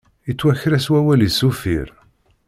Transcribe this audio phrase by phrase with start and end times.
[0.27, 1.89] Yettwaker-as wawal-is uffir.